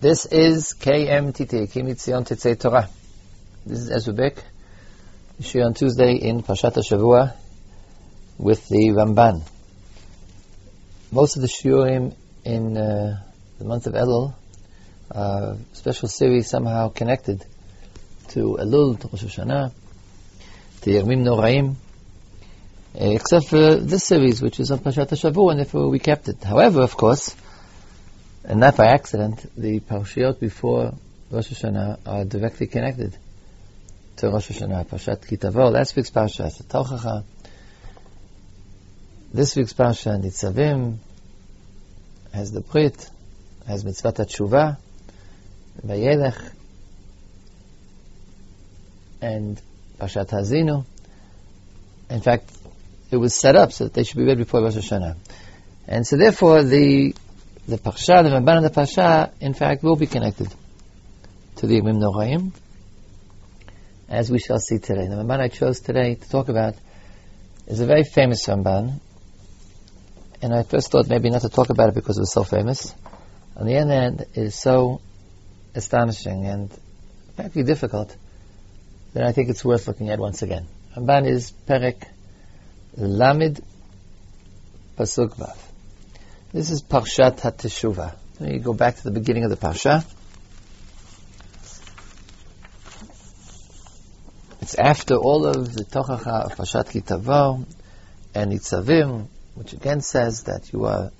[0.00, 2.88] This is KMTT, Kimitzion Tetzei Torah.
[3.66, 4.42] This is Ezra Bick.
[5.42, 7.34] Shir on Tuesday in Pashat Shavua
[8.38, 9.42] with the Ramban.
[11.12, 12.14] Most of the shiurim
[12.46, 13.20] in uh,
[13.58, 14.32] the month of Elul
[15.10, 17.44] are special series somehow connected
[18.28, 19.70] to Elul, to Rosh Hashanah,
[20.80, 21.74] to Yomim Noraim,
[22.94, 26.42] except for this series, which is on Pashat Shavua, and therefore we kept it.
[26.42, 27.36] However, of course,
[28.44, 30.94] and not by accident, the Parshiot before
[31.30, 33.16] Rosh Hashanah are directly connected
[34.16, 34.86] to Rosh Hashanah.
[34.86, 37.24] Parshat Ki Tavo, last week's Parsha Tochacha.
[39.32, 40.96] This week's Parsha, Nitzavim,
[42.32, 43.08] has the Brit,
[43.66, 44.78] has Mitzvah Tshuva,
[45.86, 46.50] Vayelech,
[49.20, 49.60] and
[50.00, 50.84] Parshat Ha'azinu.
[52.08, 52.50] In fact,
[53.10, 55.16] it was set up so that they should be read before Rosh Hashanah.
[55.86, 57.14] And so therefore the
[57.70, 60.52] the Parsha, the Ramban of the Parsha, in fact, will be connected
[61.56, 62.52] to the Yomim Noraim,
[64.08, 65.06] as we shall see today.
[65.06, 66.74] The Ramban I chose today to talk about
[67.66, 69.00] is a very famous Ramban,
[70.42, 72.92] and I first thought maybe not to talk about it because it was so famous.
[73.56, 75.00] On the other hand, it is so
[75.74, 76.76] astonishing and
[77.36, 78.16] frankly difficult
[79.12, 80.66] that I think it's worth looking at once again.
[80.96, 82.02] Ramban is Perek
[82.98, 83.62] Lamid
[84.98, 85.69] Pasuk.
[86.52, 88.12] This is Parshat HaTeshuvah.
[88.40, 90.04] Let me go back to the beginning of the Parsha.
[94.60, 97.64] It's after all of the Tochacha of Parshat Ki Tavo
[98.34, 101.12] and Nitzavim, which again says that you are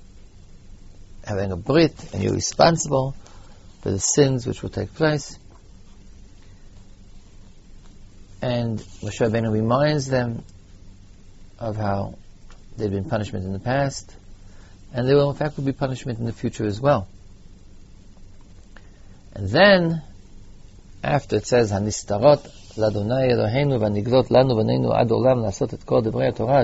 [1.25, 3.15] having a Brit and you're responsible
[3.79, 5.39] for the sins which will take place.
[8.41, 10.43] And Moshe Rabbeinu reminds them
[11.57, 12.15] of how
[12.75, 14.13] they've been punishment in the past,
[14.93, 17.07] and there will in fact will be punishment in the future as well.
[19.33, 20.01] And then,
[21.03, 26.29] after it says, הנסתרות לאדוני אלוהינו והנגלות לנו בנינו עד עולם לעשות את כל Torah
[26.29, 26.61] התורה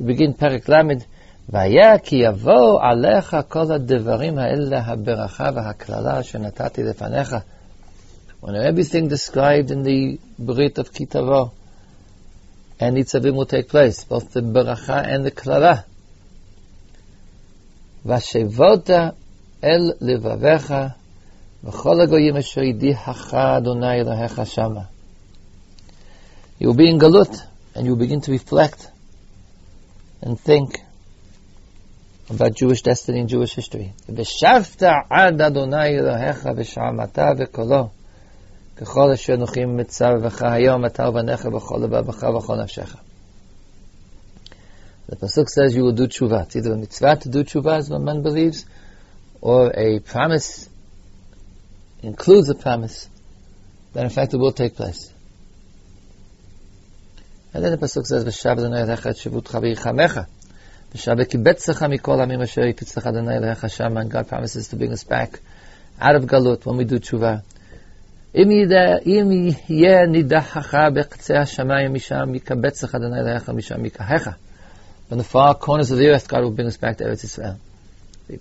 [0.00, 0.74] we begin פרק ל',
[1.48, 6.82] והיה כי יבואו עליך כל הדברים האלה הברכה והקללה שנתתי
[8.42, 11.52] When everything described in the Brit of Ki Tavo
[12.78, 15.84] and Nitzavim will take place, both the Beracha and the klala.
[18.05, 18.89] והשבות
[19.63, 20.73] אל לבביך
[21.63, 24.81] וכל הגויים אשר הדיחך אדוני אלוהיך שמה.
[26.61, 27.35] You will be in Galut
[27.75, 28.87] and you will begin to reflect
[30.21, 30.69] and think
[32.29, 33.91] about Jewish destiny and Jewish history.
[34.09, 37.87] ושבת עד אדוני אלוהיך ושמעת וקולו
[38.75, 42.95] ככל אשר נוחים מצווך היום אתה ובניך בכל לבבך ובכל נפשך.
[45.07, 46.43] The pasuk says you will do tshuva.
[46.43, 48.65] It's either a mitzvah to do tshuva, as one man believes,
[49.41, 50.69] or a promise
[52.01, 53.09] includes a promise
[53.93, 55.11] that in fact it will take place.
[57.53, 60.27] And then the pasuk says, "V'shav Adonai Elecha et shivutcha v'yichamecha."
[60.93, 63.99] V'shav kibetzecha mikol amim asher yipitzach Adonai Elecha shama.
[63.99, 65.39] And God promises to bring us back
[65.99, 67.43] out of galut when we do tshuva.
[68.33, 69.31] אם
[69.69, 74.27] יהיה נידחך בקצה השמיים משם, יקבצך אדוני אליך משם יקהך.
[75.08, 77.58] from the far corners of the earth, God will bring us back to Eretz Israel.
[78.28, 78.36] Now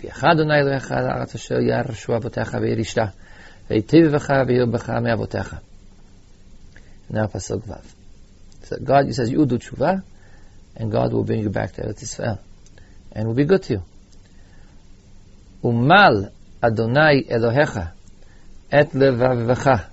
[7.28, 7.86] Pasuk Vav.
[8.64, 10.04] So God, He says, you do tshuva,
[10.76, 12.40] and God will bring you back to Eretz Israel.
[13.12, 13.84] And will be good to you.
[15.64, 16.32] Umal
[16.64, 17.92] Adonai Elohecha
[18.72, 19.86] et levavvecha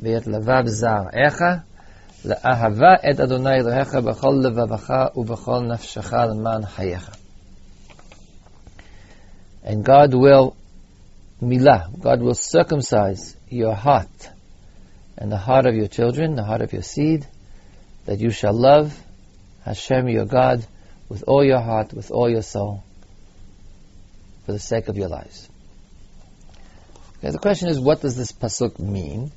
[0.00, 1.64] ve'et levav zar'echa
[2.25, 7.15] לאהבה את אדוני אלוהיך בכל לבבך ובכל נפשך למען חייך.
[9.63, 10.55] And God will
[11.41, 14.29] milah, God will circumcise your heart
[15.17, 17.25] and the heart of your children, the heart of your seed,
[18.05, 18.95] that you shall love
[19.63, 20.65] Hashem your God
[21.09, 22.83] with all your heart, with all your soul,
[24.45, 25.49] for the sake of your lives.
[27.17, 29.31] Okay, the question is, what does this pasuk mean?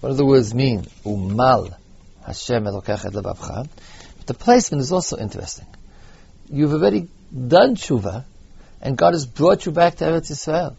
[0.00, 0.82] What do the words mean?
[1.04, 1.74] Umal
[2.24, 3.68] Hashem elokach et.
[4.18, 5.66] But the placement is also interesting.
[6.48, 8.24] You've already done tshuva,
[8.80, 10.76] and God has brought you back to Eretz Israel.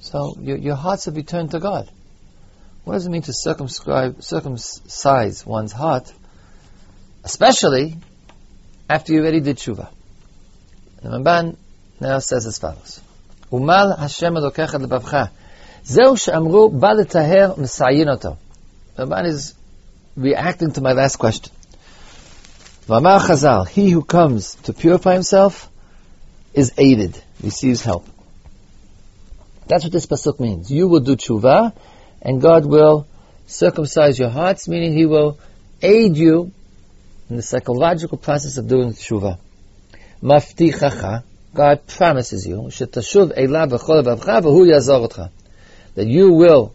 [0.00, 1.90] So your, your hearts have returned to God.
[2.84, 6.12] What does it mean to circumscribe, circumcise one's heart,
[7.24, 7.96] especially
[8.88, 9.88] after you already did tshuva?
[11.02, 11.56] The Ramban
[12.00, 13.00] now says as follows:
[13.50, 15.30] Umal Hashem elokach et lebavcha.
[15.83, 18.35] זהו שאמרו, בא לטהר, מסיין אותו.
[18.97, 19.53] Ramban is
[20.17, 21.51] reacting to my last question.
[22.87, 25.69] V'amar Chazal, he who comes to purify himself
[26.53, 28.05] is aided, receives help.
[29.67, 30.71] That's what this pasuk means.
[30.71, 31.73] You will do tshuva,
[32.21, 33.05] and God will
[33.45, 35.37] circumcise your hearts, meaning He will
[35.81, 36.51] aid you
[37.29, 39.37] in the psychological process of doing tshuva.
[40.23, 41.23] Maftichacha,
[41.53, 45.29] God promises you, shetashuv elav v'chol v'hu yazor
[45.94, 46.74] that you will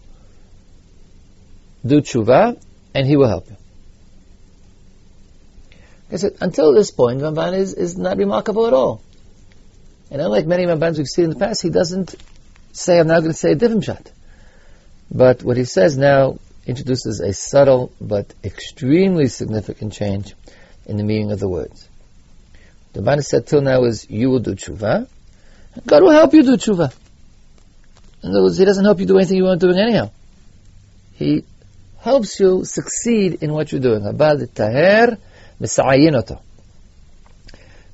[1.85, 2.61] do tshuva,
[2.93, 3.57] and He will help you.
[6.11, 9.01] I said, until this point, Ramban is, is not remarkable at all.
[10.09, 12.15] And unlike many Rambans we've seen in the past, he doesn't
[12.71, 14.09] say, I'm now going to say a different shot.
[15.11, 20.33] But what he says now introduces a subtle but extremely significant change
[20.85, 21.87] in the meaning of the words.
[22.93, 25.07] The Ramban said till now is, you will do tshuva,
[25.85, 26.93] God will help you do tshuva.
[28.23, 30.09] In other words, he doesn't help you do anything you weren't doing anyhow.
[31.13, 31.43] He
[31.99, 34.05] helps you succeed in what you're doing.
[34.05, 35.17] Abad taher
[35.61, 36.39] misayinoto.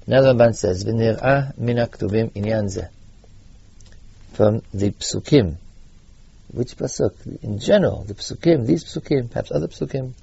[0.06, 2.90] Another Ramban says, "V'nir'ah min aktuvim inyan.
[4.34, 5.56] From the psukim,
[6.52, 7.14] which pasuk?
[7.44, 10.14] In general, the psukim, these psukim, perhaps other psukim.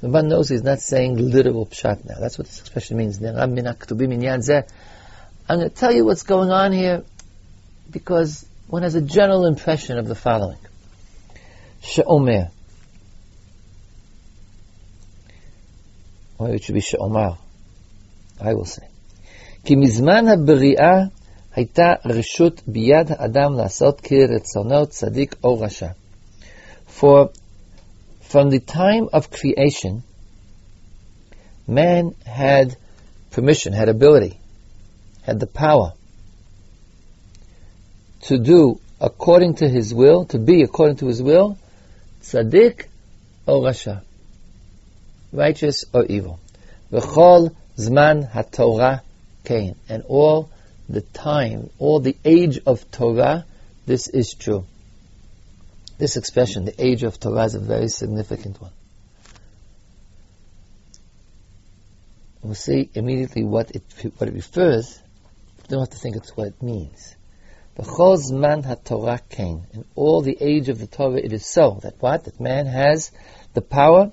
[0.00, 2.16] The Ramban knows he's not saying literal pshat now.
[2.20, 3.18] That's what this expression means.
[3.18, 4.66] "Nir'ah min aktuvim inyan.
[5.48, 7.02] I'm going to tell you what's going on here,
[7.90, 10.59] because one has a general impression of the following.
[11.81, 12.49] שאומר,
[16.37, 17.35] or it should be שאומר,
[18.39, 18.85] I will say.
[19.63, 21.05] כי מזמן הבריאה
[21.55, 25.89] הייתה רשות ביד האדם לעשות כרצונו צדיק או רשע.
[26.87, 27.29] For
[28.21, 30.03] from the time of creation,
[31.67, 32.75] man had
[33.31, 34.39] permission, had ability,
[35.21, 35.93] had the power
[38.24, 41.58] to do according to his will, to be according to his will,
[42.22, 42.86] tzaddik
[43.46, 44.02] or rasha
[45.34, 46.40] righteous or evil.
[46.92, 49.02] V'chol zman haTorah
[49.44, 49.74] kain.
[49.88, 50.50] And all
[50.88, 53.44] the time, all the age of Torah,
[53.86, 54.64] this is true.
[55.98, 58.72] This expression, the age of Torah, is a very significant one.
[62.42, 63.82] We'll see immediately what it
[64.18, 65.00] what it refers.
[65.62, 67.16] We don't have to think it's what it means.
[67.77, 69.65] B'chol zman haTorah kain.
[69.73, 73.11] In all the age of the Torah, it is so that what that man has
[73.53, 74.11] the power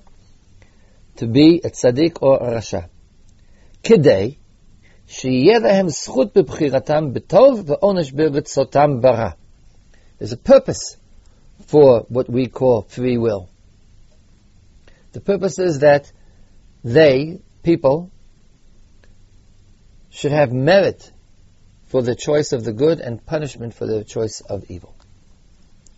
[1.17, 2.89] to be a tzaddik or a rasha.
[3.83, 4.35] כדי
[5.07, 9.29] שיהיה להם זכות בבחירתם בטוב ועונש ברצותם ברע.
[10.19, 10.97] There's a purpose
[11.67, 13.49] for what we call free will.
[15.13, 16.11] The purpose is that
[16.83, 18.11] they, people,
[20.09, 21.10] should have merit
[21.92, 24.94] for the choice of the good and punishment for the choice of evil.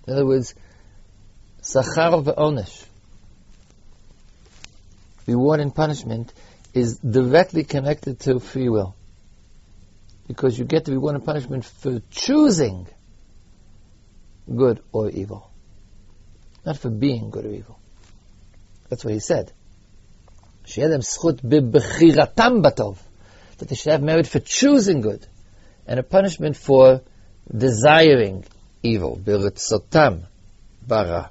[0.09, 0.53] In other words,
[1.63, 2.85] sachar ve'onesh
[5.29, 6.33] reward and punishment
[6.73, 8.97] is directly connected to free will.
[10.27, 12.89] Because you get the reward and punishment for choosing
[14.53, 15.49] good or evil.
[16.67, 17.79] Not for being good or evil.
[18.89, 19.53] That's what he said.
[20.65, 21.13] That
[23.69, 25.25] they should have merit for choosing good.
[25.87, 27.03] And a punishment for
[27.55, 28.45] desiring
[28.83, 29.21] evil.
[30.87, 31.31] bara.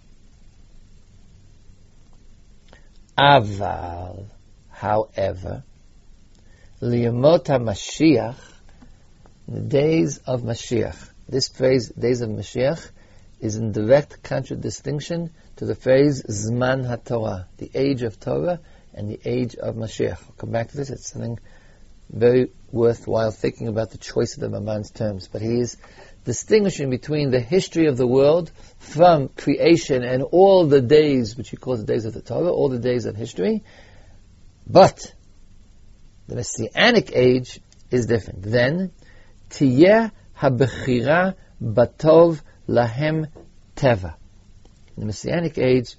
[3.17, 4.25] Aval,
[4.69, 5.63] however,
[6.81, 8.35] Liyamot Mashiach,
[9.47, 11.09] the days of Mashiach.
[11.29, 12.89] This phrase, days of Mashiach,
[13.39, 18.59] is in direct contradistinction to the phrase Zman HaTorah, the age of Torah
[18.93, 20.17] and the age of Mashiach.
[20.23, 20.89] I'll come back to this.
[20.89, 21.39] It's something
[22.13, 25.27] very worthwhile thinking about the choice of the Ramban's terms.
[25.27, 25.77] But he is
[26.25, 31.57] distinguishing between the history of the world from creation and all the days, which he
[31.57, 33.63] calls the days of the Torah, all the days of history.
[34.65, 35.13] But
[36.27, 37.59] the Messianic age
[37.91, 38.43] is different.
[38.43, 38.91] Then,
[39.49, 43.27] tiyeh habechira batov lahem
[43.75, 44.15] teva.
[44.95, 45.95] In the Messianic age,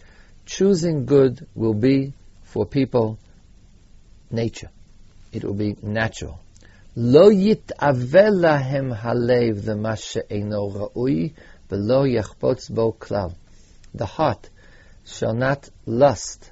[0.46, 3.18] choosing good will be for people
[4.30, 4.70] nature
[5.36, 6.40] it will be natural.
[6.96, 11.32] Lo yit lahem halev the she'eno ra'ui
[11.68, 13.34] v'lo yachpotz bo klal.
[13.94, 14.48] The heart
[15.04, 16.50] shall not lust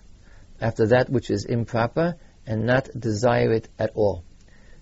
[0.60, 4.24] after that which is improper and not desire it at all.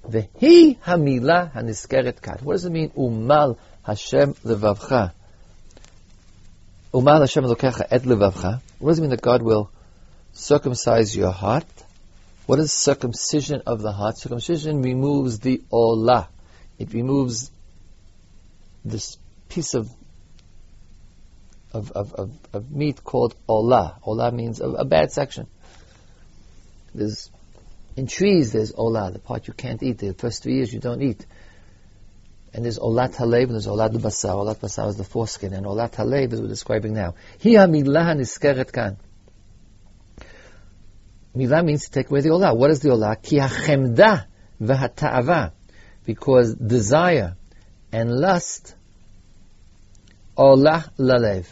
[0.09, 2.43] Vehi hamila haniskeret kat.
[2.43, 2.91] What does it mean?
[2.91, 5.13] Umal Hashem levavcha.
[6.95, 8.61] Umal Hashem lokecha et levavcha.
[8.79, 9.71] What does it mean that God will
[10.33, 11.67] circumcise your heart?
[12.47, 14.19] What is circumcision of the heart?
[14.19, 16.29] Circumcision removes the olah.
[16.79, 17.51] It removes
[18.85, 19.19] this
[19.49, 19.91] piece of
[21.73, 24.03] of, of, of, of meat called olah.
[24.03, 25.47] Olah means a, a, bad section.
[26.95, 27.31] There's
[27.97, 29.99] in trees there's olah, the part you can't eat.
[29.99, 31.25] The first three years you don't eat.
[32.53, 34.35] and there's olat halev and there's olat basar.
[34.35, 37.15] Olat basar is the foreskin, and olat halev is what we're describing now.
[37.43, 38.97] Hamilah niskeret kan.
[41.35, 42.57] Milah means to take away the olah.
[42.57, 43.23] What is the olah?
[43.23, 44.27] Ki hachemda
[44.61, 45.53] v'hata'ava.
[46.05, 47.37] Because desire
[47.93, 48.75] and lust
[50.37, 51.47] olah lalev.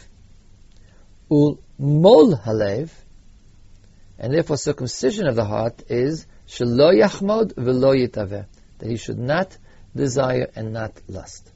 [1.31, 2.91] Ul mol halev.
[4.17, 8.47] And therefore circumcision of the heart is shelo yachmod v'lo yitaveh.
[8.79, 9.57] That he should not
[9.95, 11.49] desire and not lust.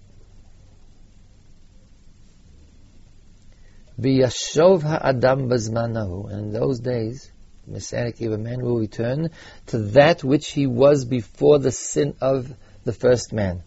[4.00, 6.32] Biyashov ha'adam bazmanahu.
[6.32, 7.33] And in those days,
[7.65, 9.29] Messianic era man will return
[9.67, 12.53] to that which he was before the sin of
[12.84, 13.63] the first man.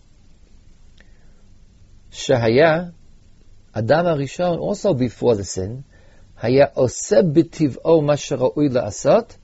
[2.12, 2.92] Shahaya,
[3.74, 5.84] Adam Arishon, also before the sin,
[6.36, 9.36] Haya oseb b'tiv'o mashara'ui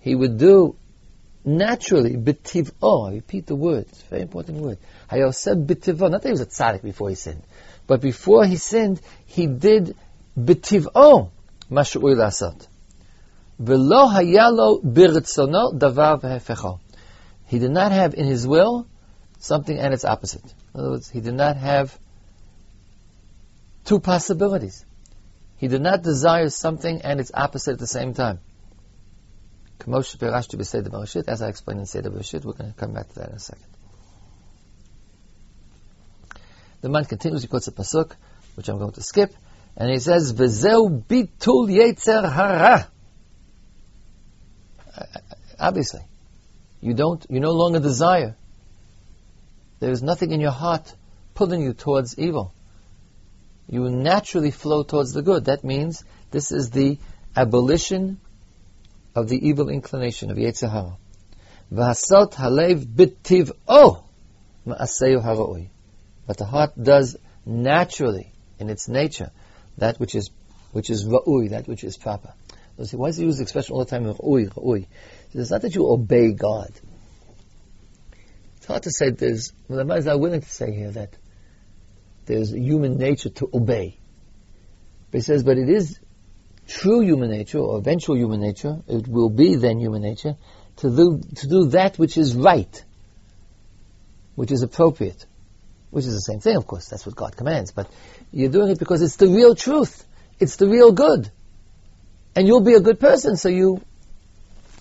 [0.00, 0.76] he would do
[1.44, 4.78] naturally, bitiv'o, repeat the word, a very important word.
[5.10, 7.42] Hayoseb bitiv'o, not that he was a tzaddik before he sinned,
[7.86, 9.96] but before he sinned, he did
[10.38, 11.30] bitiv'o,
[11.70, 12.66] mashu'ui lasot.
[13.56, 13.64] He
[17.58, 18.86] did not have in his will
[19.38, 20.44] something and its opposite.
[20.74, 21.96] In other words, he did not have
[23.84, 24.84] two possibilities.
[25.56, 28.40] He did not desire something and its opposite at the same time.
[29.86, 33.38] As I explained in Seder Bereshit, we're going to come back to that in a
[33.38, 33.66] second.
[36.80, 38.16] The man continues, he quotes a pasuk,
[38.56, 39.34] which I'm going to skip,
[39.76, 42.88] and he says, "V'zeu bitul yetzer hara."
[45.58, 46.02] Obviously,
[46.80, 48.36] you don't, you no longer desire.
[49.80, 50.94] There is nothing in your heart
[51.34, 52.52] pulling you towards evil.
[53.68, 55.46] You naturally flow towards the good.
[55.46, 56.98] That means this is the
[57.36, 58.20] abolition
[59.14, 60.96] of the evil inclination of Yetzer Hara.
[61.72, 64.04] V'hasot halev bitiv'o
[64.66, 65.68] ma'aseyu haroi.
[66.26, 69.30] But the heart does naturally, in its nature,
[69.78, 70.30] that which is
[70.72, 72.34] which is ra'ui, that which is proper.
[72.82, 74.86] So why does he use the expression all the time, ra'ui, ra'ui?
[75.32, 76.70] It's not that you obey God.
[78.56, 81.14] It's hard to say there's, well, the Rabbis are willing to say here that
[82.26, 83.98] there's human nature to obey.
[85.10, 86.00] But he says, but it is
[86.66, 90.36] true human nature or eventual human nature, it will be then human nature,
[90.78, 92.84] to do, to do that which is right,
[94.34, 95.26] which is appropriate,
[95.90, 97.88] which is the same thing, of course, that's what God commands, but
[98.32, 100.04] you're doing it because it's the real truth,
[100.40, 101.30] it's the real good,
[102.36, 103.80] and you'll be a good person, so you,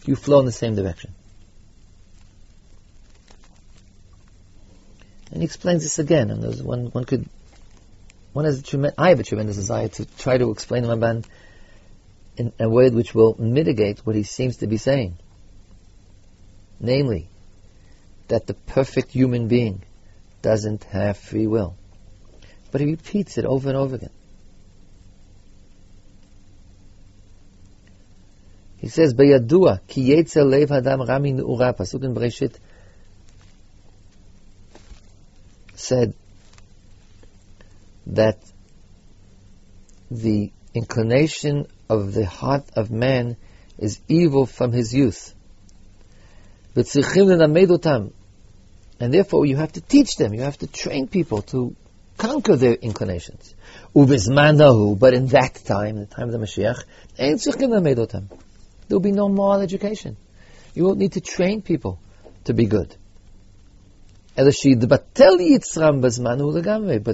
[0.06, 1.14] you flow in the same direction.
[5.32, 7.28] And he explains this again, and there's one, one could,
[8.34, 11.26] one has a tremendous, I have a tremendous desire to try to explain the Ramban
[12.38, 15.18] in a way which will mitigate what he seems to be saying.
[16.80, 17.28] Namely,
[18.28, 19.84] that the perfect human being
[20.42, 21.76] doesn't have free will.
[22.72, 24.10] But he repeats it over and over again.
[28.84, 32.56] He says, "Beyadua ki yetzer lev hadam rami nu'ura." Pasuk in Bereshit
[35.74, 36.13] said
[38.08, 38.40] that
[40.12, 43.38] the inclination of the heart of man
[43.78, 45.34] is evil from his youth.
[46.75, 46.84] And
[49.13, 51.74] therefore you have to teach them, you have to train people to
[52.18, 53.56] conquer their inclinations.
[53.94, 56.84] But in that time, the time of the Mashiach,
[58.88, 60.18] there will be no moral education.
[60.74, 62.00] You won't need to train people
[62.46, 62.96] to be good.
[64.36, 64.46] But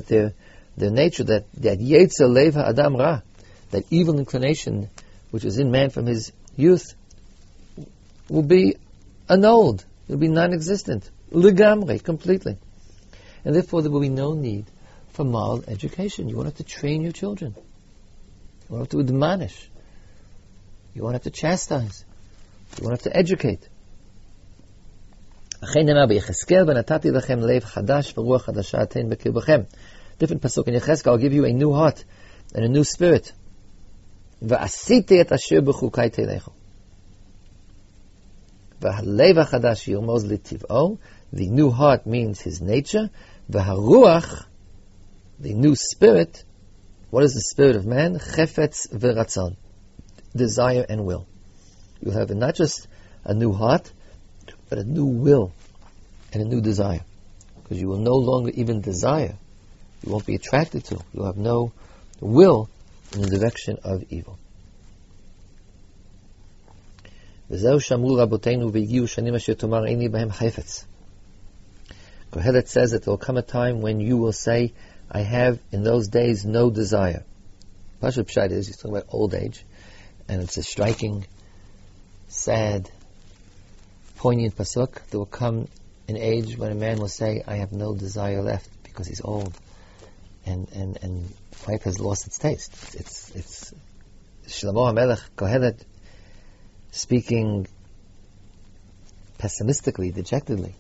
[0.08, 0.34] their,
[0.78, 3.22] their nature, that, that Yetzer Lev Adam Ra,
[3.72, 4.90] that evil inclination
[5.32, 6.96] which is in man from his youth
[8.30, 8.76] will be
[9.28, 12.58] annulled, It will be non-existent, legamre, completely.
[13.46, 14.66] And therefore there will be no need
[15.12, 16.30] for moral education.
[16.30, 17.54] You won't have to train your children.
[17.56, 19.69] You won't have to admonish.
[20.99, 22.05] You won't have to chastise.
[22.79, 23.69] You won't have to educate.
[30.19, 32.05] Different pasuk in Yecheskel, I'll give you a new heart
[32.55, 33.33] and a new spirit.
[34.43, 36.51] ועשיתי את אשר בחוקי תלכו.
[38.81, 40.97] והלב החדש ירמוז לטבעו,
[41.35, 43.09] the new heart means his nature,
[43.49, 44.47] והרוח,
[45.41, 46.45] the new spirit,
[47.11, 48.19] what is the spirit of man?
[48.19, 49.53] חפץ ורצון,
[50.35, 51.27] desire and will.
[52.01, 52.87] You have not just
[53.25, 53.91] a new heart,
[54.69, 55.53] but a new will
[56.33, 57.05] and a new desire.
[57.63, 59.37] Because you will no longer even desire.
[60.03, 61.01] You won't be attracted to.
[61.13, 61.73] You'll have no
[62.21, 62.69] will
[63.15, 64.39] in the direction of evil.
[67.51, 70.85] וזהו שאמרו רבותינו והגיעו שנים אשר תאמר איני בהם חפץ.
[72.33, 74.73] Kohelet says that there will come a time when you will say,
[75.09, 77.23] I have in those days no desire.
[78.03, 79.65] Pashut Pshat is, he's talking about old age,
[80.30, 81.26] and it's a striking,
[82.28, 82.90] sad,
[84.18, 85.02] poignant pasuk.
[85.10, 85.68] There will come
[86.08, 89.54] an age when a man will say, I have no desire left because he's old.
[90.46, 91.34] And, and, and
[91.68, 92.96] life has lost its taste.
[92.96, 93.74] It's, it's,
[94.48, 95.80] Shlomo HaMelech, Kohelet,
[96.92, 97.68] speaking
[99.38, 100.76] pessimistically, dejectedly.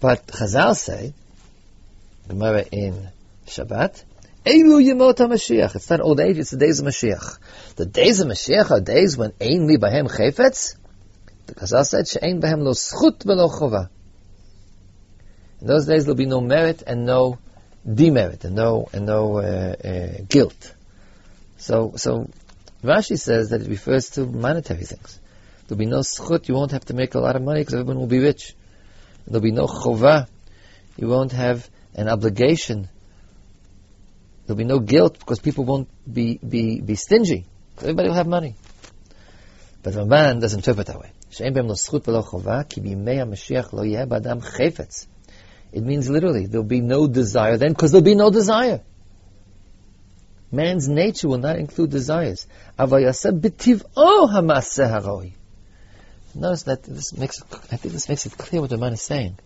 [0.00, 1.12] But Chazal say,
[2.28, 3.08] Gemara in
[3.46, 4.04] Shabbat,
[4.44, 5.76] Elu Yemot HaMashiach.
[5.76, 7.38] It's not old age, it's the days of Mashiach.
[7.76, 10.76] The days of Mashiach are days when Ein Li Bahem Chayfetz.
[11.46, 13.88] The Chazal said, She'ein Bahem Lo Schut Velo Chova.
[15.60, 17.38] In those days there'll be no merit and no
[17.86, 20.74] demerit and no and no uh, uh, guilt.
[21.56, 22.30] So so
[22.82, 25.18] Rashi says that it refers to monetary things.
[25.66, 27.98] There'll be no schut, you won't have to make a lot of money because everyone
[27.98, 28.54] will be rich.
[29.26, 30.28] There'll be no chova,
[30.96, 32.88] you won't have an obligation.
[34.48, 37.44] There'll be no guilt because people won't be, be, be stingy.
[37.76, 38.56] Everybody will have money.
[39.82, 41.12] But Ramban doesn't interpret that way.
[45.70, 48.80] It means literally, there'll be no desire then because there'll be no desire.
[50.50, 52.46] Man's nature will not include desires.
[56.34, 59.36] Notice that this makes, I think this makes it clear what the man is saying.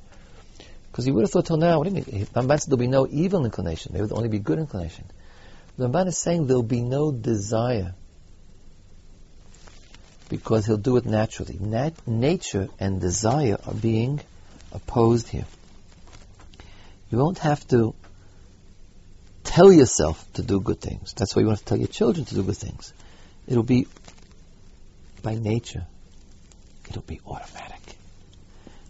[0.93, 2.27] Because you would have thought till now, what do you mean?
[2.27, 5.07] Ramban said there'll be no evil inclination, there'll only be good inclination.
[5.79, 7.95] Ramban is saying there'll be no desire.
[10.29, 11.57] Because he'll do it naturally.
[11.59, 14.21] Nat- nature and desire are being
[14.71, 15.47] opposed here.
[17.11, 17.95] You won't have to
[19.45, 21.15] tell yourself to do good things.
[21.15, 22.93] That's why you want to tell your children to do good things.
[23.47, 23.87] It'll be
[25.23, 25.87] by nature.
[26.89, 27.72] It'll be automatic.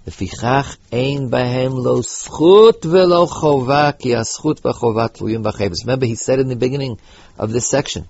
[0.08, 5.84] לפיכך אין בהם לא זכות ולא חובה, כי הזכות והחובה תלויים בחפץ.
[5.84, 6.98] Remember, he said in the beginning
[7.38, 8.08] of this section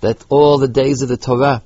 [0.00, 1.62] that all the days of the Torah,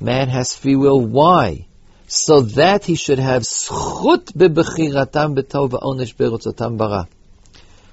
[0.00, 1.00] man has free will.
[1.00, 1.66] Why?
[2.08, 7.08] So that he should have zchut bebechiratam betov va'onesh berotzotam bara.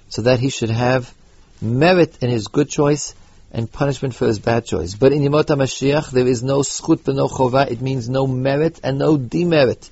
[0.09, 1.13] So that he should have
[1.61, 3.15] merit in his good choice
[3.51, 4.93] and punishment for his bad choice.
[4.95, 7.71] But in Yemot HaMashiach, there is no schut but no chova.
[7.71, 9.89] It means no merit and no demerit.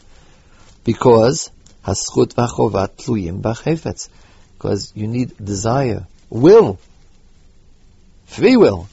[0.86, 1.50] Because
[1.84, 4.08] haschut v'chova tluyim b'chefetz.
[4.56, 6.78] Because you need desire, will,
[8.26, 8.88] free will,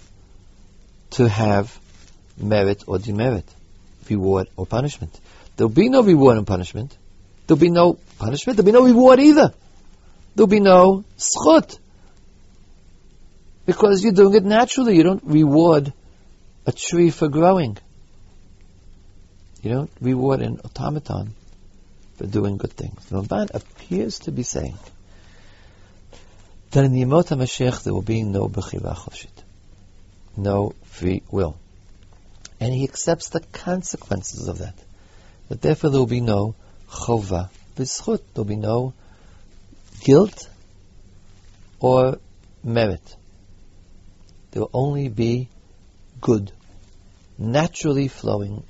[1.11, 1.79] to have
[2.35, 3.45] merit or demerit,
[4.09, 5.17] reward or punishment.
[5.55, 6.97] There'll be no reward and punishment.
[7.45, 8.57] There'll be no punishment.
[8.57, 9.53] There'll be no reward either.
[10.35, 11.77] There'll be no schut.
[13.67, 14.97] Because you're doing it naturally.
[14.97, 15.93] You don't reward
[16.65, 17.77] a tree for growing.
[19.61, 21.35] You don't reward an automaton
[22.15, 23.05] for doing good things.
[23.05, 24.77] The Ramban appears to be saying
[26.71, 29.43] that in the Yemot HaMashiach there will be no Bechira Chofshit,
[30.37, 31.57] no free will.
[32.59, 34.75] And he accepts the consequences of that.
[35.49, 36.55] That therefore there will be no
[36.89, 38.93] Chova B'schut, there will be no
[40.03, 40.49] guilt
[41.79, 42.19] or
[42.63, 43.15] merit
[44.53, 45.49] there will only be
[46.21, 46.51] good,
[47.39, 48.63] naturally flowing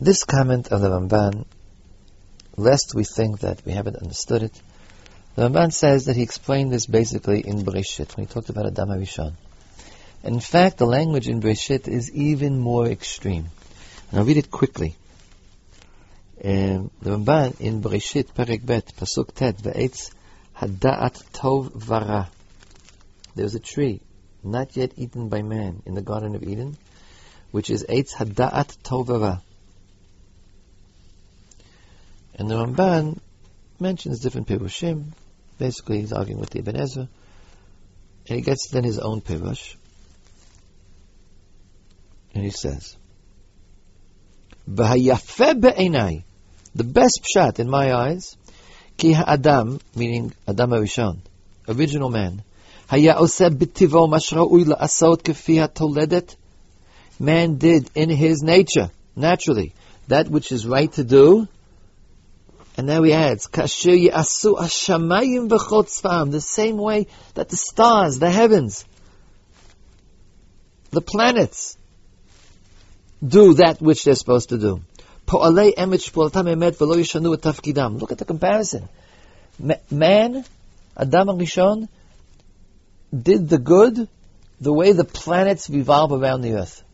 [0.00, 1.44] This comment of the Ramban,
[2.56, 4.62] lest we think that we haven't understood it,
[5.34, 8.90] the Ramban says that he explained this basically in Bereshit when he talked about Adam
[8.90, 9.32] HaRishon.
[10.22, 13.46] In fact, the language in Bereshit is even more extreme.
[14.10, 14.94] And I'll read it quickly.
[16.44, 20.12] Um, the Ramban in Bereshit, Perek Bet, Pasuk Tet, Ve'etz
[20.56, 22.30] Hada'at Tov Vara.
[23.34, 24.00] There's a tree,
[24.44, 26.76] not yet eaten by man, in the Garden of Eden,
[27.50, 29.42] which is Eitz Hada'at Tov Vara.
[32.37, 33.19] And the Ramban
[33.79, 35.13] mentions different Pirushim.
[35.57, 37.07] Basically, he's arguing with the Ibn Ezra.
[38.27, 39.75] And he gets then his own Pirush.
[42.33, 42.97] And he says,
[44.65, 45.23] The
[46.75, 48.35] best pshat in my eyes
[48.97, 51.17] Ki Adam, meaning Adam Arishon,
[51.67, 52.41] original man,
[52.89, 56.35] היה עושה בטבעו מה שראוי לעשות כפי התולדת.
[57.19, 59.73] Man did in his nature, naturally,
[60.07, 61.47] that which is right to do.
[62.78, 65.48] and there we had kasher yasu hashamayim
[66.30, 68.84] the same way that the stars, the heavens,
[70.92, 71.76] the planets
[73.26, 74.80] do that which they're supposed to do.
[75.26, 75.42] Look
[78.12, 78.88] at the comparison.
[79.90, 80.44] Man,
[80.96, 81.88] Adam Rishon,
[83.12, 84.06] did the good
[84.60, 86.84] the way the planets revolve around the earth.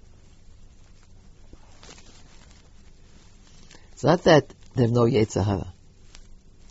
[3.93, 5.74] It's not that they have no Yetzer Hara.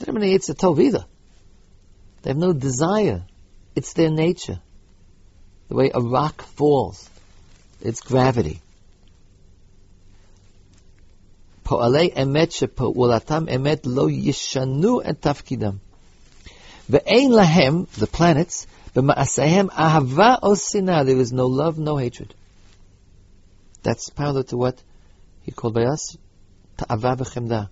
[0.03, 1.05] They don't it's a tov either.
[2.21, 3.23] They have no desire.
[3.73, 4.59] It's their nature.
[5.69, 7.09] The way a rock falls,
[7.79, 8.61] it's gravity.
[11.63, 15.79] Po'alei emet she'po'ulatam emet lo yishanu et tafkidam.
[16.91, 22.35] Ve'ein lahem, the planets, b'ma'asehem ahava osina, there is no love, no hatred.
[23.83, 24.83] That's parallel to what
[25.43, 26.17] he called by us,
[26.77, 27.69] ta'ava v'chemda,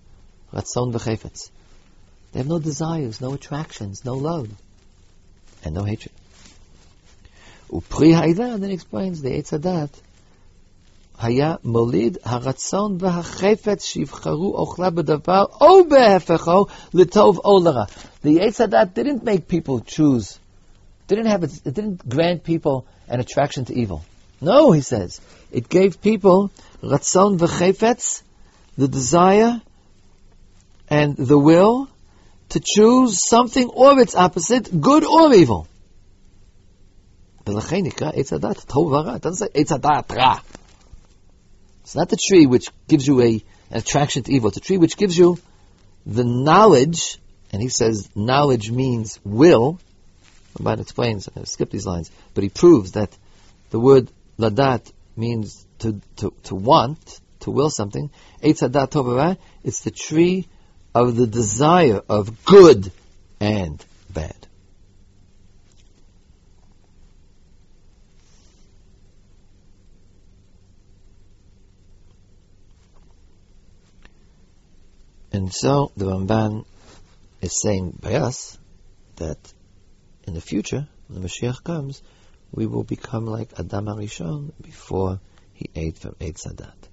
[0.54, 1.52] ratzon v'chefetz.
[2.32, 4.50] They have no desires, no attractions, no love,
[5.64, 6.14] and no hatred.
[7.70, 9.90] Upri ha'ida then explains the Eitz Hadat.
[11.22, 17.60] היה molid haratzon והחפץ שיבחרו אוכלה בדבר או בהפכו לטוב או
[18.24, 20.40] The Yetzadat didn't make people choose,
[21.08, 24.04] didn't have it, it didn't grant people an attraction to evil.
[24.40, 26.50] No, he says, it gave people
[26.82, 28.24] ratzon v'chefetz,
[28.78, 29.62] the desire
[30.90, 31.88] and the will
[32.52, 35.68] to choose something or its opposite, good or evil.
[39.16, 39.48] It doesn't say.
[41.82, 44.50] It's not the tree which gives you a, an attraction to evil.
[44.50, 45.38] It's a tree which gives you
[46.06, 47.20] the knowledge,
[47.52, 49.80] and he says knowledge means will.
[50.60, 53.18] Ramban explains, I'm going to skip these lines, but he proves that
[53.70, 58.10] the word ladat means to, to, to want, to will something.
[58.42, 60.48] It's the tree
[60.94, 62.92] of the desire of good
[63.40, 64.36] and bad.
[75.34, 76.66] And so the Ramban
[77.42, 78.58] is saying by us
[79.16, 79.38] that
[80.26, 82.02] in the future, when the Mashiach comes,
[82.52, 85.22] we will become like Adam Arishon before
[85.54, 86.91] he ate from Eitz Hadat.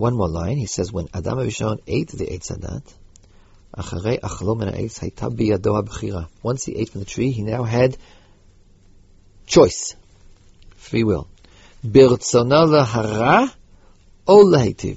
[0.00, 2.82] One more line, he says, when Adam Arishon ate the Eitz Hadat,
[6.42, 7.98] once he ate from the tree, he now had
[9.44, 9.94] choice,
[10.76, 11.28] free will.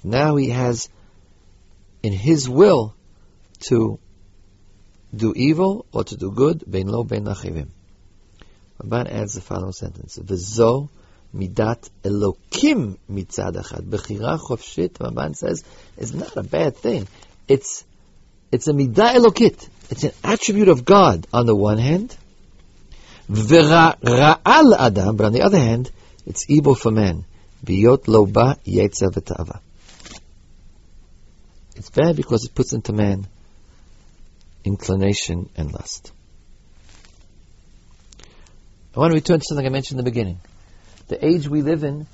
[0.06, 0.88] Now he has
[2.02, 2.96] in his will
[3.68, 4.00] to
[5.14, 6.64] do evil or to do good.
[6.66, 7.68] Ramban
[9.10, 10.18] adds the following sentence:
[11.36, 13.84] midat elokim mitzad achad.
[13.84, 15.64] Bechira chofshit, Ramban says,
[15.98, 17.08] is not a bad thing.
[17.48, 17.84] It's
[18.52, 19.68] it's a midah elokit.
[19.90, 22.16] It's an attribute of God on the one hand.
[23.30, 25.92] V'ra'al adam, but on the other hand,
[26.26, 27.26] it's evil for man.
[27.66, 29.60] Biyot loba yetzer v'tava.
[31.76, 33.28] It's bad because it puts into man
[34.64, 36.12] inclination and lust.
[38.96, 40.40] I want to return to something I mentioned in the beginning.
[41.08, 42.08] The age we live in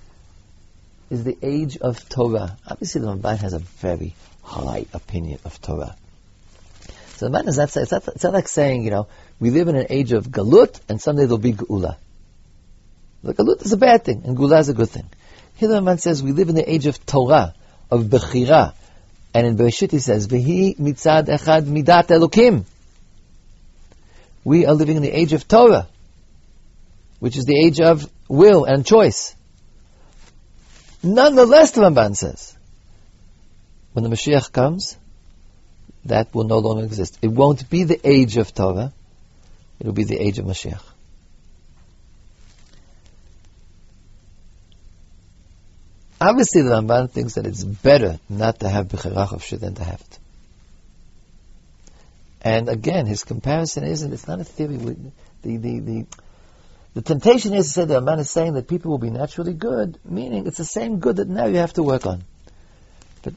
[1.09, 2.57] is the age of Torah.
[2.67, 5.95] Obviously, the Ramban has a very high opinion of Torah.
[7.15, 9.07] So the Ramban is not, it's not, it's not like saying, you know,
[9.39, 11.97] we live in an age of Galut and someday there'll be Geula.
[13.23, 15.09] The Galut is a bad thing and Geula is a good thing.
[15.55, 17.53] Here the Ramban says we live in the age of Torah,
[17.91, 18.73] of Bechira,
[19.33, 22.63] and in Bereshit he says, "V'hi mitzad echad midat elokim."
[24.43, 25.87] We are living in the age of Torah,
[27.19, 29.35] which is the age of will and choice.
[31.03, 32.55] Nonetheless, the Ramban says,
[33.93, 34.97] when the Mashiach comes,
[36.05, 37.17] that will no longer exist.
[37.21, 38.93] It won't be the age of Torah;
[39.79, 40.83] it will be the age of Mashiach.
[46.21, 50.01] Obviously, the Ramban thinks that it's better not to have Bechira Chofshit than to have
[50.01, 50.19] it.
[52.41, 54.77] And again, his comparison isn't, it's not a theory.
[54.77, 56.05] The, the, the,
[56.99, 59.97] the temptation is to say the man is saying that people will be naturally good,
[60.03, 62.25] meaning it's the same good that now you have to work on.
[63.23, 63.35] But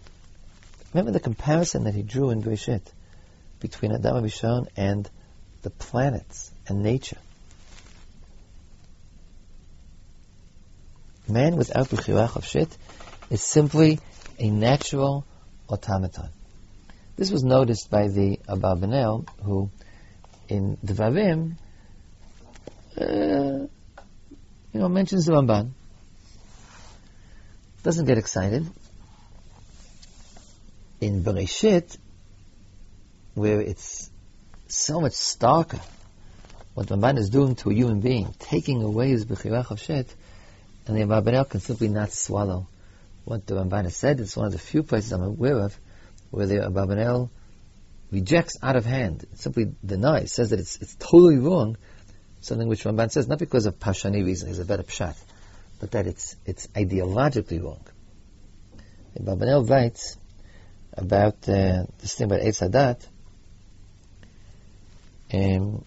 [0.92, 2.83] remember the comparison that he drew in Bereshit
[3.61, 5.09] between Adam and Bishon and
[5.62, 7.18] the planets and nature.
[11.29, 12.77] Man without Bechira Chofshit
[13.31, 14.01] is simply
[14.40, 15.25] a natural
[15.68, 16.31] automaton.
[17.14, 19.70] This was noticed by the Abarbanel, who
[20.48, 21.59] in Dvarim,
[23.00, 23.66] uh,
[24.72, 25.70] you know, mentions the Ramban.
[27.83, 28.66] Doesn't get excited.
[31.00, 31.96] In Bereshit,
[33.35, 34.11] where it's
[34.68, 35.81] so much starker,
[36.74, 40.09] what the Ramban is doing to a human being, taking away his Bechira Chofshit,
[40.87, 42.66] and the Abarbanel can simply not swallow
[43.24, 44.20] what the Ramban has said.
[44.20, 45.78] It's one of the few places I'm aware of
[46.31, 47.31] where the Abarbanel
[48.11, 51.76] rejects out of hand, simply denies, says that it's, it's totally wrong,
[52.42, 55.16] something which Ramban says, not because of Pashani reason, he's a better pshat,
[55.81, 57.85] but that it's it's ideologically wrong.
[59.14, 60.16] And Barbanel writes
[60.92, 63.07] about uh, this thing about Eitz Hadat.
[65.33, 65.85] Um,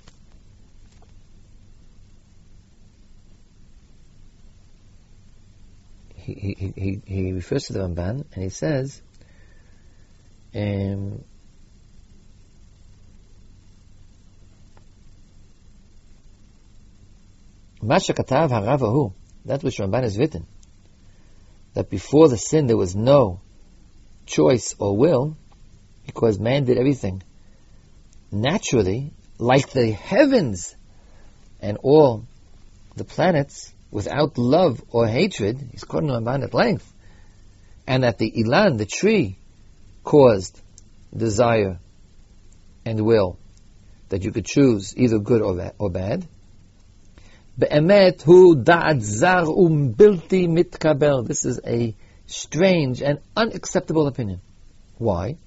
[6.16, 9.02] he, he, he, he refers to the Ramban and he says,
[10.56, 11.24] um,
[17.88, 20.48] That which Ramban has written,
[21.74, 23.42] that before the sin there was no
[24.26, 25.38] choice or will,
[26.06, 27.22] because man did everything
[28.32, 30.76] naturally, like the heavens
[31.62, 32.26] and all
[32.96, 36.92] the planets, without love or hatred, he's quoting Ramban at length,
[37.88, 39.38] and that the ilan, the tree,
[40.04, 40.60] caused
[41.16, 41.80] desire
[42.86, 43.38] and will,
[44.10, 45.90] that you could choose either good or, or
[47.58, 51.28] Be'emet hu da'at zar um bilti.
[51.28, 54.42] This is a strange and unacceptable opinion.
[54.98, 55.38] Why?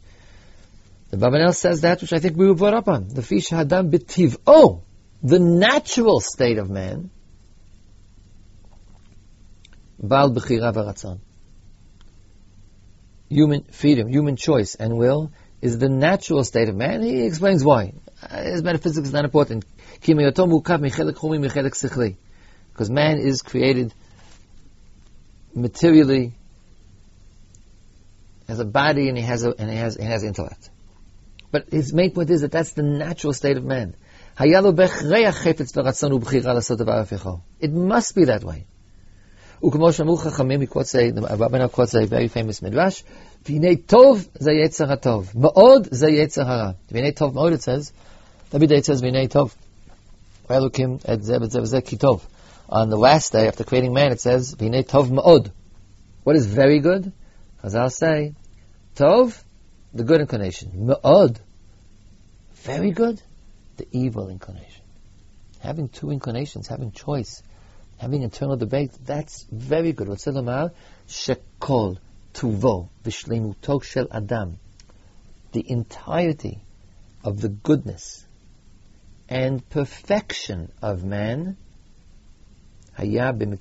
[1.11, 3.09] The Abarbanel says that which I think we were brought up on.
[3.09, 4.37] The fish hadam betiv.
[4.47, 4.83] Oh,
[5.23, 7.11] the natural state of man.
[9.99, 11.19] Bal bechira v'ratzon.
[13.29, 17.03] Human freedom, human choice and will is the natural state of man.
[17.03, 17.93] He explains why.
[18.23, 19.65] Uh, his metaphysics is not important.
[22.73, 23.93] Because man is created
[25.55, 26.33] materially,
[28.49, 30.71] has a body and he has a, and he has, he has intellect.
[31.51, 33.95] But his main point is that that's the natural state of man.
[37.61, 38.67] It must be that way.
[39.68, 43.04] וכמו שאמרו חכמים, he quotes a, the Rabbanah quotes a very famous midrash,
[43.46, 46.72] והנה טוב זה יצר הטוב, מאוד זה יצר הרע.
[46.92, 47.92] והנה טוב מאוד it says,
[48.50, 49.56] תמיד it says והנה טוב.
[50.50, 52.22] Elokim et kitov.
[52.70, 55.52] On the last day, after creating man, it says, V'nei tov ma'od.
[56.24, 57.12] What is very good?
[57.64, 58.34] Chazal say,
[58.96, 59.42] Tov,
[59.94, 60.72] the good inclination.
[60.88, 61.38] Ma'od,
[62.56, 63.22] very good,
[63.78, 64.82] the evil inclination.
[65.60, 67.42] Having two inclinations, having choice,
[67.99, 70.09] having internal debate, that's very good.
[70.09, 70.73] What's lomar?
[71.09, 71.99] Shekol
[72.33, 74.59] tuvo v'shleimuto shel adam.
[75.53, 76.61] The entirety
[77.25, 78.25] of the goodness
[79.29, 81.57] and perfection of man
[82.99, 83.53] Freedom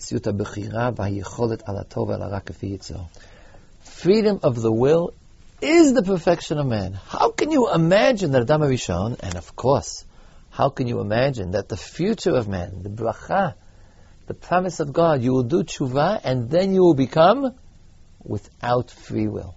[4.42, 5.14] of the will
[5.62, 6.94] is the perfection of man.
[6.94, 10.06] How can you imagine that Adam Rishon, and of course,
[10.50, 13.54] how can you imagine that the future of man, the bracha,
[14.28, 17.56] the promise of God, you will do tshuva and then you will become
[18.24, 19.56] without free will.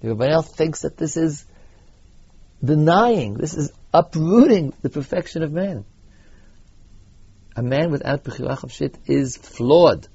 [0.00, 1.44] The Abarbanel thinks that this is
[2.62, 5.86] denying, this is uprooting the perfection of man.
[7.56, 10.06] A man without Bechira Chofshit is flawed.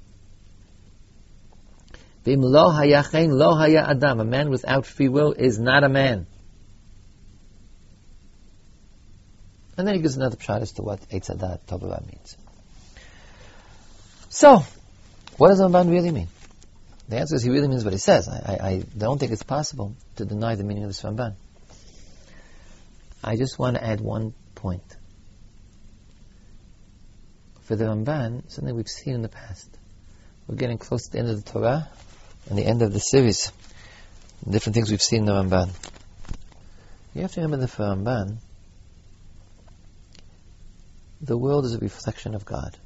[2.23, 4.19] Vim lo hayachein lo haya adam.
[4.19, 6.27] A man without free will is not a man.
[9.77, 11.29] And then he gives another pshat as to what Eitz
[11.67, 12.37] Tovara means.
[14.37, 14.63] So,
[15.37, 16.27] what does Ramban really mean?
[17.09, 18.29] The answer is he really means what he says.
[18.29, 21.33] I, I, I don't think it's possible to deny the meaning of this Ramban.
[23.23, 24.83] I just want to add one point.
[27.63, 29.75] For the Ramban, something we've seen in the past.
[30.45, 31.89] We're getting close to the end of the Torah
[32.47, 33.51] and the end of the series.
[34.47, 35.71] Different things we've seen in the Ramban.
[37.15, 38.37] You have to remember that for Ramban,
[41.21, 42.77] the world is a reflection of God.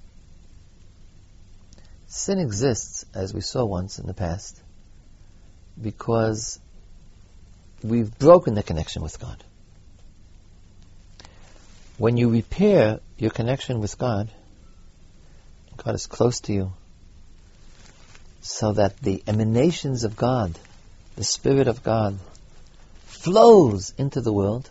[2.14, 4.62] Sin exists, as we saw once in the past,
[5.82, 6.60] because
[7.82, 9.42] we've broken the connection with God.
[11.98, 14.30] When you repair your connection with God,
[15.78, 16.74] God is close to you,
[18.42, 20.60] so that the emanations of God,
[21.16, 22.20] the Spirit of God,
[23.06, 24.70] flows into the world,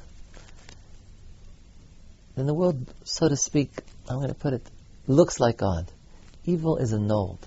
[2.37, 3.71] then the world, so to speak,
[4.11, 4.67] I'm going to put it,
[5.07, 5.91] looks like God.
[6.45, 7.47] Evil is annulled.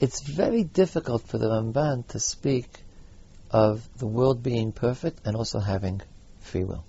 [0.00, 2.68] It's very difficult for the Ramban to speak
[3.50, 6.02] of the world being perfect and also having
[6.40, 6.84] free will.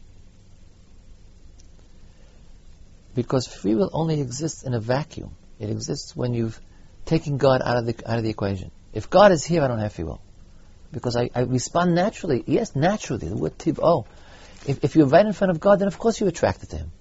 [3.16, 5.32] Because free will only exists in a vacuum.
[5.60, 6.60] It exists when you've
[7.06, 8.72] taken God out of the out of the equation.
[8.94, 10.22] If God is here, I don't have free will.
[10.92, 12.44] Because I, I respond naturally.
[12.46, 13.28] Yes, naturally.
[13.28, 14.06] The word oh.
[14.68, 16.92] If, if you're right in front of God, then of course you're attracted to Him.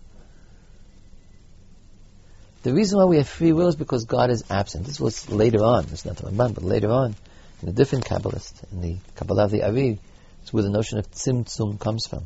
[2.67, 4.87] The reason why we have free will is because God is absent.
[4.87, 5.85] This was later on.
[5.93, 7.15] It's not the Ramban, but later on,
[7.63, 10.01] in a different Kabbalist, in the Kabbalah of the Ari,
[10.43, 12.25] it's where the notion of tzimtzum comes from.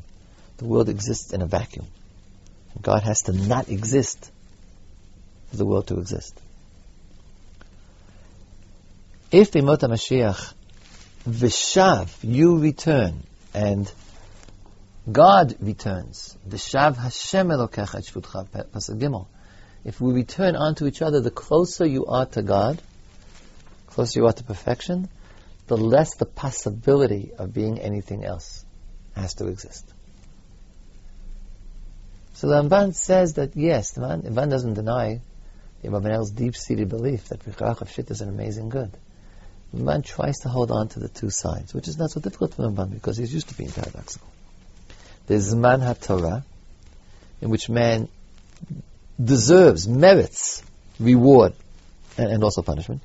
[0.57, 1.87] The world exists in a vacuum.
[2.81, 4.31] God has to not exist
[5.51, 6.41] for the world to exist.
[9.31, 10.55] If Bimot Mashiach
[11.29, 13.93] Vishav, you return, and
[15.13, 16.35] God returns.
[16.49, 19.27] Vishav Hashem Elokecha Shvutcha Pasuk Gimel.
[19.85, 22.81] If we return onto each other, the closer you are to God,
[23.87, 25.09] closer you are to perfection,
[25.67, 28.65] the less the possibility of being anything else
[29.15, 29.91] has to exist.
[32.35, 35.21] So the Ramban says that yes, the Ramban doesn't deny
[35.83, 38.91] the Abarbanel's deep-seated belief that Bechira Chofshit is an amazing good.
[39.75, 42.63] Ramban tries to hold on to the two sides, which is not so difficult for
[42.63, 44.29] the Ramban because he's used to being paradoxical.
[45.27, 46.43] There's Zman HaTorah,
[47.41, 48.09] in which man
[49.23, 50.63] deserves, merits
[50.99, 51.55] reward
[52.17, 53.03] and, and also punishment.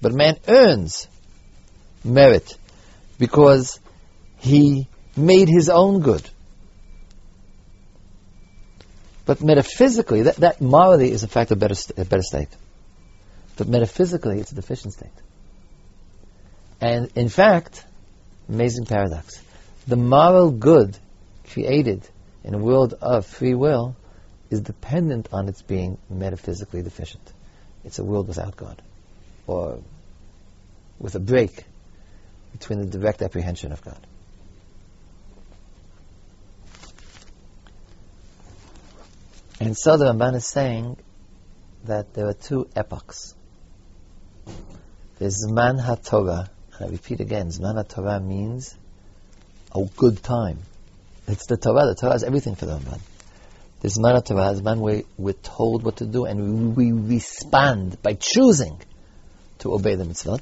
[0.00, 1.08] But man earns
[2.04, 2.56] merit
[3.18, 3.80] because
[4.38, 6.28] he made his own good.
[9.26, 12.54] But metaphysically, that, that morally is in fact a better, a better state.
[13.56, 15.12] But metaphysically, it's a deficient state.
[16.80, 17.84] And in fact,
[18.48, 19.40] amazing paradox,
[19.86, 20.98] the moral good
[21.50, 22.06] created
[22.42, 23.96] in a world of free will
[24.54, 27.32] is dependent on its being metaphysically deficient.
[27.84, 28.80] It's a world without God,
[29.46, 29.80] or
[30.98, 31.64] with a break
[32.52, 34.06] between the direct apprehension of God.
[39.60, 40.96] And so the Ramban is saying
[41.84, 43.34] that there are two epochs.
[45.18, 48.74] There's Zman HaTorah, and I repeat again, Zman HaTorah means
[49.74, 50.58] a good time.
[51.26, 51.86] It's the Torah.
[51.86, 53.00] The Torah is everything for the Ramban.
[53.84, 58.80] There's Zman HaTorah, Zman where we're told what to do and we respond by choosing
[59.58, 60.40] to obey the mitzvot.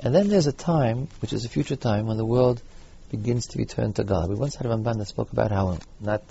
[0.00, 2.62] And then there's a time, which is a future time, when the world
[3.10, 4.30] begins to return to God.
[4.30, 6.22] We once had a Ramban that spoke about how, not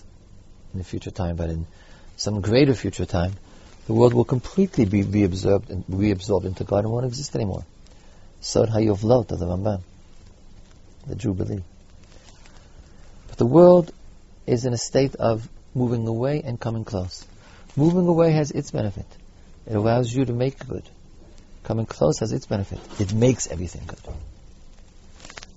[0.73, 1.67] in the future time, but in
[2.17, 3.33] some greater future time,
[3.85, 7.63] the world will completely be reabsorbed, and reabsorbed into God and won't exist anymore.
[8.41, 9.83] Sod Hayovlot of the Ramban,
[11.05, 11.61] the Jubilee.
[13.27, 13.93] But the world
[14.45, 17.25] is in a state of moving away and coming close.
[17.75, 19.07] Moving away has its benefit.
[19.67, 20.83] It allows you to make good.
[21.63, 22.79] Coming close has its benefit.
[22.99, 23.99] It makes everything good.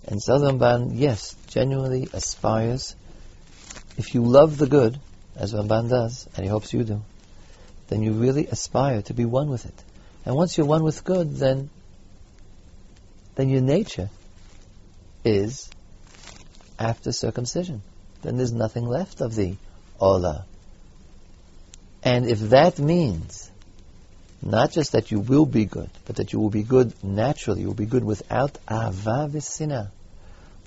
[0.07, 2.97] And so the yes, genuinely aspires.
[3.99, 4.99] If you love the good,
[5.37, 7.03] as Ramban does, and he hopes you do,
[7.89, 9.75] then you really aspire to be one with it.
[10.25, 11.71] And once you're one with good, then
[13.35, 14.11] then your nature
[15.25, 15.71] is
[16.79, 17.83] after circumcision.
[18.23, 19.57] Then there's nothing left of the
[19.99, 20.45] Orlah.
[22.03, 23.51] And if that means
[24.41, 27.67] not just that you will be good, but that you will be good naturally, you
[27.67, 29.91] will be good without ava v'sina.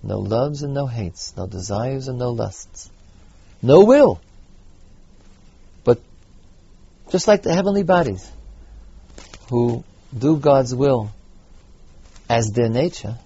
[0.04, 2.90] No loves and no hates, no desires and no lusts.
[3.62, 4.20] No will.
[5.84, 6.02] But
[7.12, 8.30] just like the heavenly bodies
[9.50, 9.84] who
[10.18, 11.12] do God's will
[12.28, 13.18] as their nature,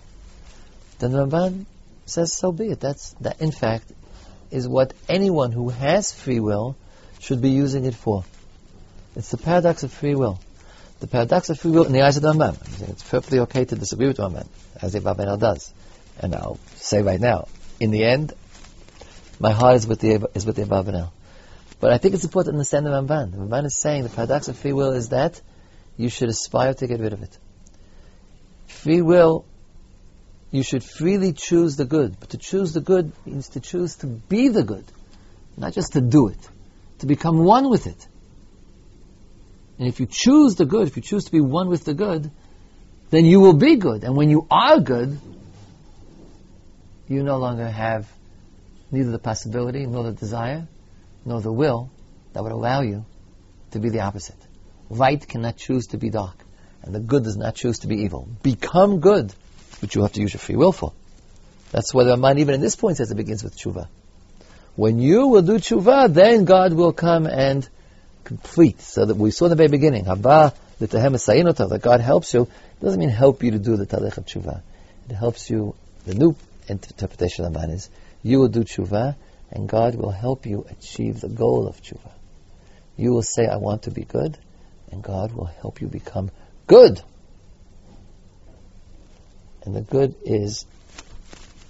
[0.99, 1.65] then Ramban
[2.05, 2.79] says, so be it.
[2.79, 3.91] That's, that in fact,
[4.55, 6.75] is what anyone who has free will
[7.19, 8.23] should be using it for.
[9.15, 10.39] It's the paradox of free will.
[10.99, 12.89] The paradox of free will in the eyes of the Ramban.
[12.89, 14.47] It's perfectly okay to disagree with Ramban,
[14.81, 15.73] as the Abarbanel does.
[16.19, 17.47] And I'll say right now,
[17.79, 18.33] in the end,
[19.39, 21.09] my heart is with the is with the.
[21.81, 23.31] But I think it's important to understand the Ramban.
[23.31, 25.41] The Ramban is saying the paradox of free will is that
[25.97, 27.37] you should aspire to get rid of it.
[28.67, 29.45] Free will,
[30.51, 32.19] you should freely choose the good.
[32.19, 34.85] But to choose the good means to choose to be the good,
[35.57, 36.49] not just to do it,
[36.99, 38.07] to become one with it.
[39.77, 42.31] And if you choose the good, if you choose to be one with the good,
[43.09, 44.03] then you will be good.
[44.03, 45.19] And when you are good,
[47.07, 48.09] you no longer have
[48.91, 50.67] neither the possibility nor the desire
[51.25, 51.91] nor the will
[52.33, 53.05] that would allow you
[53.71, 54.37] to be the opposite.
[54.89, 56.37] Light cannot choose to be dark,
[56.83, 58.27] and the good does not choose to be evil.
[58.43, 59.33] Become good,
[59.81, 60.93] which you have to use your free will for.
[61.71, 63.87] That's why the Ramban, even in this point, says it begins with tshuva.
[64.75, 67.67] When you will do tshuva, then God will come and
[68.23, 68.81] complete.
[68.81, 72.99] So that we saw in the very beginning, Haba that God helps you, it doesn't
[72.99, 74.61] mean help you to do the talech of tshuva.
[75.09, 76.35] It helps you, the new
[76.67, 77.89] interpretation of the Ramban is,
[78.23, 79.15] you will do tshuva,
[79.51, 82.11] and God will help you achieve the goal of tshuva.
[82.97, 84.37] You will say, I want to be good,
[84.91, 86.31] and God will help you become
[86.67, 87.01] good.
[89.65, 90.65] And the good is,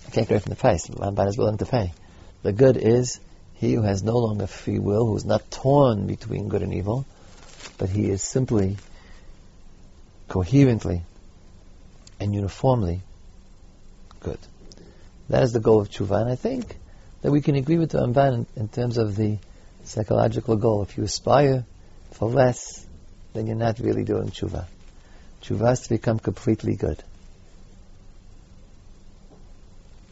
[0.08, 1.94] I can't get away from the price, Ramban is willing to pay.
[2.44, 3.20] The good is
[3.56, 7.06] he who has no longer free will, who is not torn between good and evil,
[7.78, 8.78] but he is simply,
[10.28, 11.04] coherently,
[12.20, 13.02] and uniformly
[14.20, 14.40] good.
[15.30, 16.78] That is the goal of tshuva, and I think
[17.22, 19.38] that we can agree with the Ramban in, in terms of the
[19.86, 20.84] psychological goal.
[20.84, 21.66] If you aspire
[22.12, 22.86] for less,
[23.34, 24.66] then you're not really doing tshuva.
[25.42, 27.04] Tshuva is to become completely good.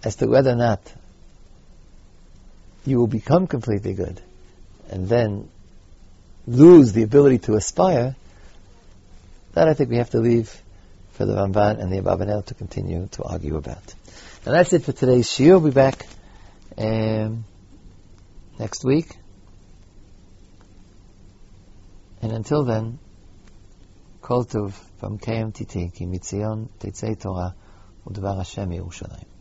[0.04, 0.82] As to whether or not
[2.86, 4.22] you will become completely good
[4.90, 5.50] and then
[6.46, 8.16] lose the ability to aspire,
[9.54, 10.62] that I think we have to leave
[11.14, 13.94] for the Ramban and the Abarbanel to continue to argue about.
[14.46, 15.62] And that's it for today's shiur.
[15.62, 16.06] We'll be back
[16.78, 17.46] um,
[18.60, 19.16] next week.
[22.22, 23.00] And until then,
[24.22, 27.54] Kol Tov from KMTT, Mitzion Tetzei Torah,
[28.08, 29.33] Udvar Hashem Yerushalayim.